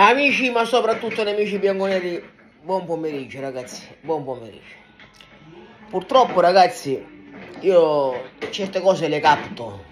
Amici, 0.00 0.48
ma 0.50 0.64
soprattutto 0.64 1.24
nemici 1.24 1.58
bianconeri, 1.58 2.22
buon 2.62 2.84
pomeriggio 2.84 3.40
ragazzi, 3.40 3.82
buon 4.00 4.22
pomeriggio. 4.22 4.76
Purtroppo 5.90 6.38
ragazzi, 6.38 7.04
io 7.62 8.30
certe 8.50 8.80
cose 8.80 9.08
le 9.08 9.18
capto, 9.18 9.86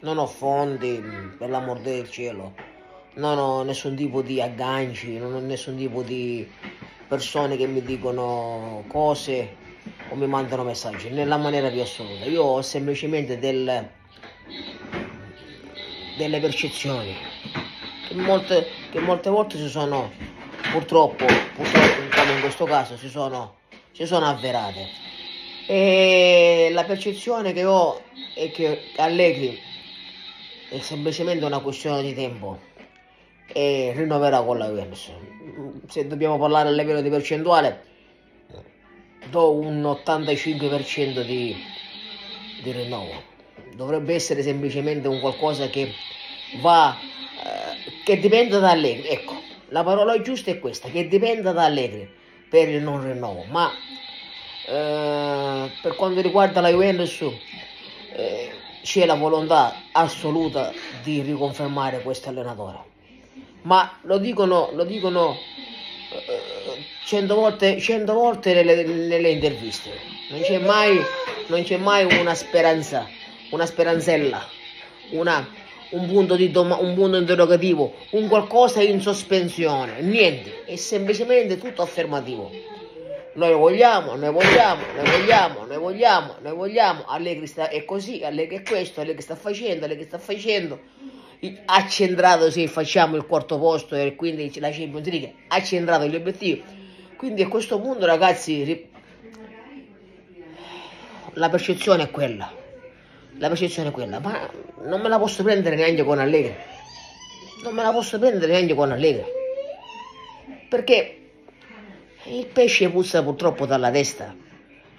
non 0.00 0.16
ho 0.16 0.26
fondi, 0.26 0.98
per 1.36 1.50
l'amor 1.50 1.80
del 1.80 2.08
cielo, 2.08 2.54
non 3.16 3.36
ho 3.36 3.62
nessun 3.64 3.94
tipo 3.94 4.22
di 4.22 4.40
agganci, 4.40 5.18
non 5.18 5.34
ho 5.34 5.40
nessun 5.40 5.76
tipo 5.76 6.00
di 6.00 6.50
persone 7.06 7.58
che 7.58 7.66
mi 7.66 7.82
dicono 7.82 8.84
cose 8.86 9.56
o 10.08 10.14
mi 10.14 10.26
mandano 10.26 10.64
messaggi, 10.64 11.10
nella 11.10 11.36
maniera 11.36 11.68
più 11.68 11.82
assoluta. 11.82 12.24
Io 12.24 12.44
ho 12.44 12.62
semplicemente 12.62 13.38
del, 13.38 13.90
delle 16.16 16.40
percezioni 16.40 17.27
che 18.08 18.14
molte, 18.14 18.66
che 18.90 19.00
molte 19.00 19.28
volte 19.28 19.58
si 19.58 19.68
sono, 19.68 20.10
purtroppo, 20.72 21.26
purtroppo, 21.54 22.16
come 22.16 22.32
in 22.32 22.40
questo 22.40 22.64
caso, 22.64 22.96
si 22.96 23.08
sono, 23.08 23.56
si 23.92 24.06
sono 24.06 24.26
avverate. 24.26 24.88
E 25.66 26.70
la 26.72 26.84
percezione 26.84 27.52
che 27.52 27.64
ho 27.66 28.02
è 28.34 28.50
che 28.50 28.92
Allegri 28.96 29.60
è 30.70 30.78
semplicemente 30.80 31.44
una 31.44 31.60
questione 31.60 32.02
di 32.02 32.14
tempo 32.14 32.58
e 33.52 33.92
rinnoverà 33.94 34.42
con 34.42 34.56
la 34.56 34.66
Juventus. 34.66 35.10
Se 35.88 36.06
dobbiamo 36.06 36.38
parlare 36.38 36.68
a 36.70 36.72
livello 36.72 37.02
di 37.02 37.10
percentuale, 37.10 37.84
do 39.28 39.52
un 39.52 39.82
85% 39.82 41.22
di, 41.22 41.54
di 42.62 42.72
rinnovo. 42.72 43.36
Dovrebbe 43.74 44.14
essere 44.14 44.42
semplicemente 44.42 45.08
un 45.08 45.20
qualcosa 45.20 45.68
che 45.68 45.92
va 46.60 46.96
che 48.08 48.18
dipenda 48.18 48.58
da 48.58 48.70
Allegri, 48.70 49.06
ecco, 49.06 49.38
la 49.68 49.84
parola 49.84 50.18
giusta 50.22 50.50
è 50.50 50.58
questa, 50.58 50.88
che 50.88 51.08
dipenda 51.08 51.52
da 51.52 51.66
Allegri 51.66 52.08
per 52.48 52.66
il 52.70 52.80
non 52.82 53.04
rinnovo, 53.04 53.44
ma 53.50 53.70
eh, 54.66 55.70
per 55.82 55.94
quanto 55.94 56.22
riguarda 56.22 56.62
la 56.62 56.70
Juventus 56.70 57.20
eh, 57.20 58.50
c'è 58.82 59.04
la 59.04 59.12
volontà 59.12 59.74
assoluta 59.92 60.72
di 61.02 61.20
riconfermare 61.20 62.00
questo 62.00 62.30
allenatore, 62.30 62.78
ma 63.64 63.98
lo 64.04 64.16
dicono, 64.16 64.70
lo 64.72 64.84
dicono 64.84 65.36
eh, 66.10 66.82
cento 67.04 67.34
volte, 67.34 67.78
cento 67.78 68.14
volte 68.14 68.54
nelle, 68.54 68.84
nelle 68.84 69.28
interviste, 69.28 69.90
non 70.30 70.40
c'è 70.40 70.56
mai, 70.56 70.98
non 71.48 71.62
c'è 71.62 71.76
mai 71.76 72.06
una 72.18 72.34
speranza, 72.34 73.06
una 73.50 73.66
speranzella, 73.66 74.48
una 75.10 75.66
un 75.90 76.06
punto, 76.06 76.36
di 76.36 76.50
doma- 76.50 76.76
un 76.76 76.94
punto 76.94 77.16
interrogativo, 77.16 77.94
un 78.10 78.28
qualcosa 78.28 78.82
in 78.82 79.00
sospensione, 79.00 80.00
niente, 80.00 80.64
è 80.64 80.76
semplicemente 80.76 81.58
tutto 81.58 81.82
affermativo. 81.82 82.50
Noi 83.34 83.54
vogliamo, 83.54 84.14
noi 84.16 84.32
vogliamo, 84.32 84.82
noi 84.96 85.10
vogliamo, 85.10 85.64
noi 85.64 85.78
vogliamo, 85.78 86.34
noi 86.42 86.54
vogliamo, 86.54 87.04
Allegri 87.06 87.46
sta, 87.46 87.68
è 87.68 87.84
così, 87.84 88.24
Allegri 88.24 88.56
è 88.56 88.62
questo, 88.62 89.00
Allegri 89.00 89.22
sta 89.22 89.36
facendo, 89.36 89.84
Allegri 89.84 90.04
sta 90.04 90.18
facendo. 90.18 90.80
Accentrato 91.66 92.50
se 92.50 92.66
facciamo 92.66 93.14
il 93.14 93.24
quarto 93.24 93.58
posto 93.58 93.94
e 93.94 94.16
quindi 94.16 94.52
la 94.58 94.70
Champions 94.70 95.06
League, 95.06 95.34
accentrato 95.48 96.06
gli 96.06 96.16
obiettivi. 96.16 96.64
Quindi 97.16 97.42
a 97.42 97.48
questo 97.48 97.80
punto 97.80 98.06
ragazzi 98.06 98.88
la 101.34 101.48
percezione 101.48 102.04
è 102.04 102.10
quella 102.10 102.66
la 103.38 103.48
percezione 103.48 103.90
è 103.90 103.92
quella, 103.92 104.18
ma 104.18 104.50
non 104.84 105.00
me 105.00 105.08
la 105.08 105.18
posso 105.18 105.42
prendere 105.44 105.76
neanche 105.76 106.02
con 106.02 106.18
Allegri. 106.18 106.54
Non 107.62 107.72
me 107.74 107.82
la 107.82 107.92
posso 107.92 108.18
prendere 108.18 108.52
neanche 108.52 108.74
con 108.74 108.90
Allegri. 108.90 109.24
Perché 110.68 111.18
il 112.24 112.46
pesce 112.46 112.90
puzza 112.90 113.22
purtroppo 113.22 113.64
dalla 113.64 113.90
testa. 113.90 114.34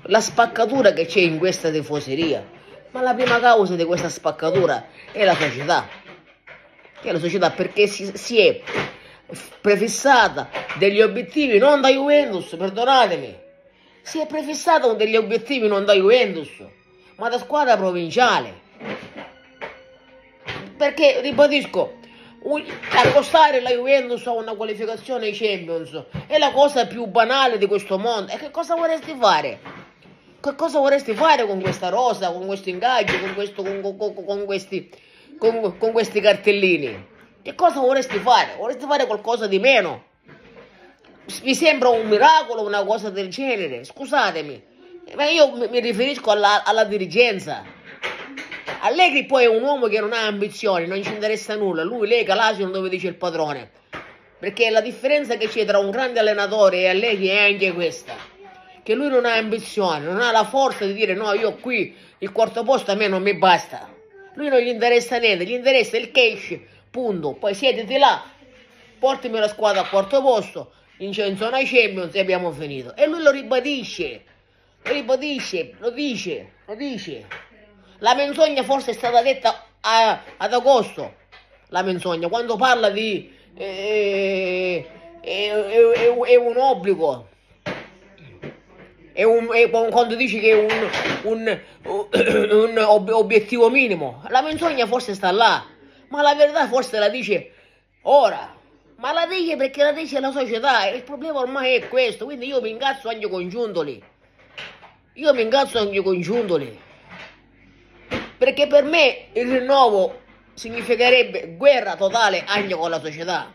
La 0.03 0.21
spaccatura 0.21 0.93
che 0.93 1.05
c'è 1.05 1.19
in 1.19 1.37
questa 1.37 1.69
tifoseria, 1.69 2.45
ma 2.91 3.01
la 3.01 3.13
prima 3.13 3.39
causa 3.39 3.75
di 3.75 3.83
questa 3.83 4.09
spaccatura 4.09 4.85
è 5.11 5.25
la 5.25 5.35
società. 5.35 5.87
È 7.01 7.11
la 7.11 7.19
società 7.19 7.51
perché 7.51 7.87
si, 7.87 8.09
si 8.15 8.39
è 8.39 8.61
prefissata 9.59 10.49
degli 10.77 11.01
obiettivi 11.01 11.57
non 11.57 11.81
da 11.81 11.89
Juventus, 11.89 12.55
perdonatemi. 12.55 13.37
Si 14.01 14.19
è 14.19 14.25
prefissata 14.25 14.93
degli 14.93 15.17
obiettivi 15.17 15.67
non 15.67 15.83
da 15.83 15.93
Juventus 15.93 16.77
ma 17.19 17.29
da 17.29 17.37
squadra 17.37 17.77
provinciale. 17.77 18.67
Perché, 20.77 21.19
ribadisco, 21.21 21.97
accostare 22.95 23.59
la 23.59 23.71
Juventus 23.71 24.25
a 24.25 24.31
una 24.31 24.53
qualificazione 24.55 25.25
ai 25.25 25.33
Champions 25.33 26.05
è 26.27 26.37
la 26.37 26.51
cosa 26.51 26.87
più 26.87 27.05
banale 27.05 27.57
di 27.57 27.67
questo 27.67 27.97
mondo. 27.97 28.31
E 28.31 28.37
che 28.37 28.49
cosa 28.49 28.75
vorresti 28.75 29.15
fare? 29.19 29.59
Che 30.39 30.55
cosa 30.55 30.79
vorresti 30.79 31.13
fare 31.13 31.45
con 31.45 31.59
questa 31.59 31.89
rosa, 31.89 32.31
con 32.31 32.45
questo 32.45 32.69
ingaggio, 32.69 33.19
con, 33.19 33.33
questo, 33.33 33.61
con, 33.61 33.81
con, 33.97 34.25
con 34.25 34.45
questi, 34.45 34.89
con, 35.37 35.77
questi 35.77 36.21
cartellini? 36.21 37.07
Che 37.41 37.55
cosa 37.55 37.81
vorresti 37.81 38.17
fare? 38.19 38.55
Vorresti 38.57 38.85
fare 38.85 39.05
qualcosa 39.05 39.47
di 39.47 39.59
meno? 39.59 40.05
Vi 41.43 41.53
sembra 41.53 41.89
un 41.89 42.07
miracolo 42.07 42.65
una 42.65 42.83
cosa 42.85 43.09
del 43.09 43.27
genere? 43.27 43.83
Scusatemi. 43.83 44.68
Ma 45.15 45.29
io 45.29 45.67
mi 45.69 45.79
riferisco 45.79 46.31
alla, 46.31 46.63
alla 46.63 46.83
dirigenza. 46.83 47.63
Allegri 48.81 49.25
poi 49.25 49.43
è 49.43 49.47
un 49.47 49.63
uomo 49.63 49.87
che 49.87 49.99
non 49.99 50.13
ha 50.13 50.25
ambizioni, 50.25 50.87
non 50.87 51.03
ci 51.03 51.11
interessa 51.11 51.55
nulla. 51.55 51.83
Lui 51.83 52.07
lega 52.07 52.35
l'asino 52.35 52.69
dove 52.69 52.89
dice 52.89 53.07
il 53.07 53.15
padrone. 53.15 53.71
Perché 54.39 54.69
la 54.69 54.81
differenza 54.81 55.35
che 55.35 55.49
c'è 55.49 55.65
tra 55.65 55.79
un 55.79 55.89
grande 55.89 56.19
allenatore 56.19 56.77
e 56.77 56.87
Allegri 56.87 57.27
è 57.27 57.51
anche 57.51 57.73
questa. 57.73 58.15
Che 58.81 58.95
lui 58.95 59.09
non 59.09 59.25
ha 59.25 59.35
ambizioni, 59.35 60.05
non 60.05 60.21
ha 60.21 60.31
la 60.31 60.45
forza 60.45 60.85
di 60.85 60.93
dire 60.93 61.13
no, 61.13 61.33
io 61.33 61.55
qui 61.55 61.93
il 62.19 62.31
quarto 62.31 62.63
posto 62.63 62.91
a 62.91 62.95
me 62.95 63.07
non 63.07 63.21
mi 63.21 63.35
basta. 63.35 63.93
Lui 64.35 64.47
non 64.47 64.59
gli 64.59 64.69
interessa 64.69 65.17
niente, 65.17 65.43
gli 65.43 65.51
interessa 65.51 65.97
il 65.97 66.11
cash, 66.11 66.57
punto. 66.89 67.33
Poi 67.33 67.53
siediti 67.53 67.97
là, 67.97 68.23
portami 68.97 69.39
la 69.39 69.49
squadra 69.49 69.81
al 69.81 69.89
quarto 69.89 70.21
posto, 70.21 70.71
in 70.99 71.13
zona 71.13 71.59
Champions 71.63 72.15
e 72.15 72.19
abbiamo 72.19 72.51
finito. 72.51 72.95
E 72.95 73.07
lui 73.07 73.21
lo 73.21 73.31
ribadisce. 73.31 74.23
Ribadisce, 74.83 75.75
lo 75.79 75.91
dice, 75.91 76.53
lo 76.65 76.75
dice. 76.75 77.25
La 77.99 78.15
menzogna 78.15 78.63
forse 78.63 78.91
è 78.91 78.93
stata 78.93 79.21
detta 79.21 79.65
a, 79.81 80.21
ad 80.37 80.53
agosto, 80.53 81.15
la 81.67 81.81
menzogna, 81.81 82.27
quando 82.27 82.55
parla 82.55 82.89
di... 82.89 83.37
Eh, 83.55 84.87
è, 85.21 85.49
è, 85.51 86.17
è, 86.17 86.35
un 86.35 86.57
obbligo. 86.57 87.27
È 89.11 89.23
un, 89.23 89.49
è, 89.53 89.69
quando 89.69 90.15
dici 90.15 90.39
che 90.39 90.51
è 90.51 90.53
un, 90.53 90.89
un, 91.23 91.59
un 92.51 93.09
obiettivo 93.11 93.69
minimo. 93.69 94.23
La 94.29 94.41
menzogna 94.41 94.87
forse 94.87 95.13
sta 95.13 95.31
là, 95.31 95.65
ma 96.07 96.21
la 96.21 96.35
verità 96.35 96.67
forse 96.67 96.97
la 96.99 97.09
dice 97.09 97.51
ora. 98.03 98.55
Ma 98.95 99.13
la 99.13 99.25
dice 99.27 99.55
perché 99.55 99.83
la 99.83 99.91
dice 99.91 100.19
la 100.19 100.31
società. 100.31 100.87
Il 100.87 101.03
problema 101.03 101.39
ormai 101.39 101.75
è 101.75 101.87
questo, 101.87 102.25
quindi 102.25 102.47
io 102.47 102.61
mi 102.61 102.69
ingazzo 102.69 103.09
anche 103.09 103.29
con 103.29 103.47
Giuntoli. 103.47 104.01
Io 105.19 105.33
mi 105.33 105.41
ingazzo 105.41 105.79
anche 105.79 106.01
con 106.01 106.21
Giuntoli. 106.21 106.79
Perché 108.37 108.67
per 108.67 108.85
me 108.85 109.25
il 109.33 109.51
rinnovo 109.51 110.21
significherebbe 110.53 111.55
guerra 111.57 111.97
totale 111.97 112.45
anche 112.47 112.73
con 112.73 112.89
la 112.89 113.01
società. 113.01 113.53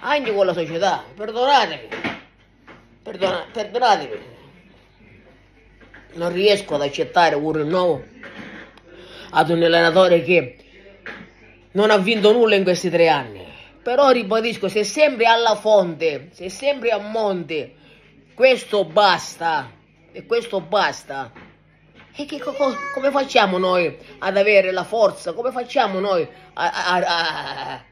Anche 0.00 0.32
con 0.32 0.46
la 0.46 0.54
società. 0.54 1.04
Perdonatemi. 1.14 1.88
Perdona, 3.02 3.44
perdonatemi. 3.52 4.18
Non 6.14 6.32
riesco 6.32 6.76
ad 6.76 6.80
accettare 6.80 7.34
un 7.34 7.52
rinnovo 7.52 8.02
ad 9.30 9.50
un 9.50 9.62
allenatore 9.62 10.22
che 10.22 10.56
non 11.72 11.90
ha 11.90 11.98
vinto 11.98 12.32
nulla 12.32 12.54
in 12.54 12.62
questi 12.62 12.88
tre 12.88 13.08
anni. 13.08 13.46
Però 13.82 14.08
ribadisco, 14.08 14.68
se 14.68 14.84
sempre 14.84 15.26
alla 15.26 15.54
fonte, 15.54 16.30
se 16.32 16.48
sempre 16.48 16.92
a 16.92 16.98
monte, 16.98 17.74
questo 18.32 18.86
basta 18.86 19.76
e 20.12 20.26
questo 20.26 20.60
basta. 20.60 21.30
E 22.14 22.24
che, 22.24 22.40
co, 22.40 22.52
come 22.94 23.10
facciamo 23.10 23.58
noi 23.58 23.96
ad 24.18 24.36
avere 24.36 24.72
la 24.72 24.84
forza? 24.84 25.32
Come 25.32 25.52
facciamo 25.52 26.00
noi 26.00 26.28
a, 26.54 26.70
a, 26.72 26.96
a, 26.96 27.84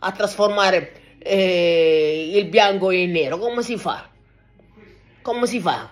a 0.00 0.12
trasformare 0.12 1.16
eh, 1.18 2.32
il 2.34 2.46
bianco 2.46 2.90
in 2.90 3.10
nero? 3.10 3.38
Come 3.38 3.62
si 3.62 3.78
fa? 3.78 4.08
Come 5.22 5.46
si 5.46 5.60
fa? 5.60 5.90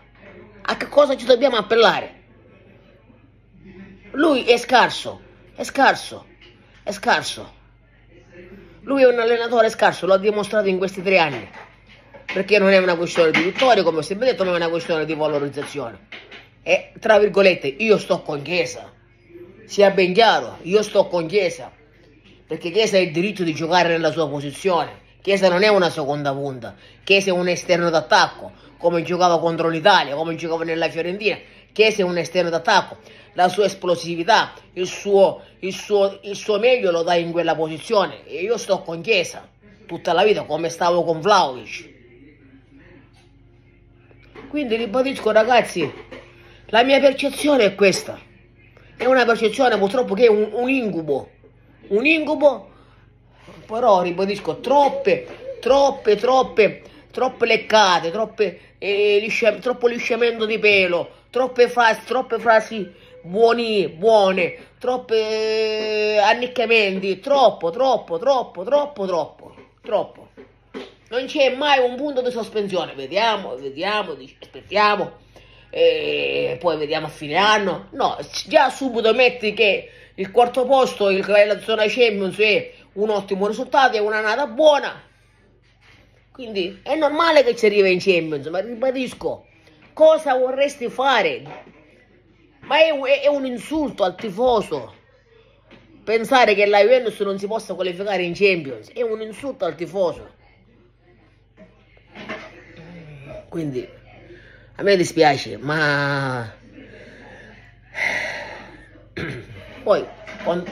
A 0.63 0.77
che 0.77 0.89
cosa 0.89 1.17
ci 1.17 1.25
dobbiamo 1.25 1.57
appellare? 1.57 2.17
Lui 4.13 4.45
è 4.45 4.59
scarso, 4.59 5.21
è 5.55 5.63
scarso, 5.65 6.27
è 6.83 6.93
scarso. 6.93 7.57
Lui 8.83 9.03
è 9.03 9.07
un 9.07 9.19
allenatore 9.19 9.71
scarso, 9.71 10.07
lo 10.07 10.15
ha 10.15 10.19
dimostrato 10.19 10.69
in 10.69 10.79
questi 10.79 11.03
tre 11.03 11.19
anni 11.19 11.51
perché 12.33 12.59
non 12.59 12.71
è 12.71 12.79
una 12.79 12.97
questione 12.97 13.31
di 13.31 13.43
vittoria, 13.43 13.83
come 13.83 13.99
ho 13.99 14.03
sempre 14.03 14.27
detto, 14.27 14.45
non 14.45 14.55
è 14.55 14.57
una 14.57 14.69
questione 14.69 15.05
di 15.05 15.15
valorizzazione. 15.15 16.07
E 16.63 16.93
tra 17.01 17.19
virgolette, 17.19 17.67
io 17.67 17.97
sto 17.97 18.21
con 18.21 18.43
Chiesa, 18.43 18.93
sia 19.65 19.91
ben 19.91 20.13
chiaro, 20.13 20.59
io 20.63 20.83
sto 20.83 21.07
con 21.07 21.27
Chiesa, 21.27 21.73
perché 22.47 22.71
Chiesa 22.71 22.99
ha 22.99 23.01
il 23.01 23.13
diritto 23.13 23.43
di 23.43 23.55
giocare 23.55 23.89
nella 23.89 24.11
sua 24.11 24.29
posizione. 24.29 25.07
Chiesa 25.23 25.49
non 25.49 25.63
è 25.63 25.69
una 25.69 25.91
seconda 25.91 26.33
punta, 26.33 26.77
Chiesa 27.03 27.31
è 27.31 27.33
un 27.33 27.49
esterno 27.49 27.89
d'attacco, 27.89 28.53
come 28.77 29.03
giocava 29.03 29.39
contro 29.41 29.69
l'Italia, 29.69 30.15
come 30.15 30.35
giocava 30.35 30.65
nella 30.65 30.91
Fiorentina. 30.91 31.39
Chiesa 31.73 32.03
è 32.03 32.05
un 32.05 32.19
esterno 32.19 32.51
d'attacco, 32.51 32.99
la 33.33 33.49
sua 33.49 33.65
esplosività, 33.65 34.53
il 34.75 34.87
suo, 34.87 35.43
il, 35.61 35.73
suo, 35.73 36.19
il 36.23 36.37
suo 36.37 36.59
meglio 36.59 36.91
lo 36.91 37.03
dà 37.03 37.15
in 37.15 37.33
quella 37.33 37.55
posizione. 37.55 38.27
E 38.27 38.43
io 38.43 38.59
sto 38.59 38.83
con 38.83 39.01
Chiesa 39.01 39.49
tutta 39.87 40.13
la 40.13 40.25
vita, 40.25 40.43
come 40.43 40.69
stavo 40.69 41.03
con 41.05 41.21
Vlaovic. 41.21 41.97
Quindi 44.49 44.77
ribadisco 44.77 45.31
ragazzi, 45.31 45.93
la 46.67 46.83
mia 46.83 46.99
percezione 47.01 47.65
è 47.65 47.75
questa. 47.75 48.19
È 48.97 49.05
una 49.05 49.25
percezione 49.25 49.77
purtroppo 49.77 50.15
che 50.15 50.25
è 50.25 50.29
un, 50.29 50.49
un 50.53 50.71
incubo. 50.71 51.31
Un 51.89 52.07
incubo, 52.07 52.71
però 53.67 54.01
ribadisco, 54.03 54.61
troppe, 54.61 55.59
troppe, 55.61 56.17
troppe, 56.17 56.83
troppe 57.11 57.47
leccate, 57.47 58.11
troppe, 58.11 58.61
eh, 58.79 59.19
liscia, 59.21 59.53
troppo 59.55 59.87
lisciamento 59.87 60.47
di 60.47 60.59
pelo, 60.59 61.11
troppe 61.31 61.69
frasi, 61.69 62.01
troppe 62.07 62.39
frasi 62.39 62.91
buoni, 63.23 63.89
buone, 63.89 64.57
troppe 64.79 66.15
eh, 66.15 66.19
anniccamenti, 66.19 67.21
troppo, 67.21 67.71
troppo, 67.71 68.19
troppo, 68.19 68.65
troppo, 68.65 69.07
troppo, 69.07 69.55
troppo. 69.83 70.29
Non 71.11 71.25
c'è 71.25 71.55
mai 71.57 71.79
un 71.79 71.97
punto 71.97 72.21
di 72.21 72.31
sospensione, 72.31 72.93
vediamo, 72.95 73.57
vediamo, 73.57 74.15
aspettiamo, 74.41 75.13
e 75.71 76.57
poi 76.61 76.77
vediamo 76.77 77.07
a 77.07 77.11
fine 77.11 77.37
anno. 77.37 77.89
No, 77.93 78.19
già 78.47 78.69
subito 78.69 79.15
metti 79.15 79.55
che 79.55 79.91
il 80.17 80.31
quarto 80.31 80.67
posto, 80.67 81.09
il 81.09 81.25
la 81.27 81.61
zona 81.61 81.85
Champions 81.87 82.39
è 82.39 82.73
un 82.95 83.09
ottimo 83.09 83.47
risultato, 83.47 83.97
è 83.97 84.01
una 84.01 84.21
nata 84.21 84.47
buona. 84.47 85.03
Quindi 86.31 86.81
è 86.83 86.95
normale 86.95 87.43
che 87.43 87.57
ci 87.57 87.67
arrivi 87.67 87.91
in 87.91 88.01
Champions, 88.01 88.47
ma 88.47 88.61
ribadisco, 88.61 89.47
cosa 89.95 90.35
vorresti 90.35 90.89
fare? 90.89 91.43
Ma 92.61 92.79
è, 92.79 92.93
è, 92.93 93.21
è 93.23 93.27
un 93.29 93.47
insulto 93.47 94.05
al 94.05 94.15
tifoso. 94.15 94.95
Pensare 96.05 96.55
che 96.55 96.67
la 96.67 96.81
Juventus 96.81 97.19
non 97.21 97.39
si 97.39 97.47
possa 97.47 97.75
qualificare 97.75 98.23
in 98.23 98.35
Champions 98.35 98.91
è 98.93 99.03
un 99.03 99.21
insulto 99.23 99.65
al 99.65 99.75
tifoso. 99.75 100.37
Quindi 103.49 103.89
a 104.77 104.83
me 104.83 104.97
dispiace, 104.97 105.57
ma 105.57 106.53
poi 109.83 110.07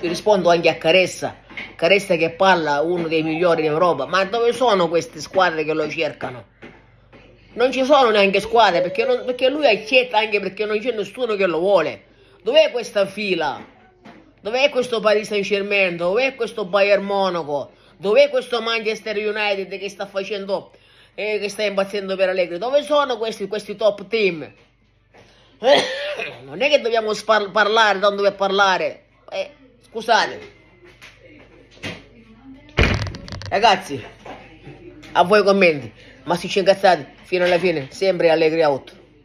rispondo 0.01 0.51
anche 0.51 0.69
a 0.69 0.77
Caressa, 0.77 1.37
Caressa 1.75 2.17
che 2.17 2.31
parla 2.31 2.83
uno 2.83 3.09
dei 3.09 3.23
migliori 3.23 3.63
d'Europa, 3.63 4.07
ma 4.07 4.25
dove 4.25 4.53
sono 4.53 4.89
queste 4.89 5.21
squadre 5.21 5.65
che 5.65 5.73
lo 5.73 5.89
cercano? 5.89 6.55
Non 7.55 7.73
ci 7.73 7.85
sono 7.85 8.11
neanche 8.11 8.41
squadre 8.41 8.83
perché, 8.83 9.05
non, 9.07 9.25
perché 9.25 9.49
lui 9.49 9.67
accetta 9.67 10.19
anche 10.19 10.39
perché 10.41 10.67
non 10.67 10.79
c'è 10.79 10.93
nessuno 10.93 11.35
che 11.35 11.47
lo 11.47 11.59
vuole. 11.59 12.03
Dov'è 12.43 12.71
questa 12.71 13.07
fila? 13.07 13.65
Dov'è 14.41 14.69
questo 14.69 15.01
Paris 15.01 15.29
Saint 15.29 15.45
Germain? 15.45 15.97
Dov'è 15.97 16.35
questo 16.35 16.67
Bayern 16.67 17.03
Monaco? 17.03 17.73
Dov'è 17.97 18.29
questo 18.29 18.61
Manchester 18.61 19.17
United 19.17 19.79
che 19.79 19.89
sta 19.89 20.05
facendo 20.05 20.73
eh, 21.17 21.39
che 21.41 21.49
sta 21.49 21.63
impazzendo 21.63 22.15
per 22.15 22.29
Allegri. 22.29 22.59
Dove 22.59 22.83
sono 22.83 23.17
questi, 23.17 23.49
questi 23.49 23.75
top 23.75 24.07
team? 24.07 24.43
Eh, 25.59 25.83
non 26.45 26.61
è 26.61 26.69
che 26.69 26.81
dobbiamo 26.81 27.13
parlare 27.51 27.99
tanto 27.99 28.23
per 28.23 28.35
parlare. 28.35 29.05
Eh, 29.31 29.51
scusate. 29.89 30.55
Ragazzi, 33.49 34.05
a 35.13 35.25
voi 35.25 35.43
commenti. 35.43 35.91
Ma 36.25 36.37
se 36.37 36.49
ci 36.49 36.59
incazzate 36.59 37.15
fino 37.23 37.45
alla 37.45 37.59
fine, 37.59 37.89
sempre 37.91 38.31
Allegri 38.31 38.63
out. 38.63 38.96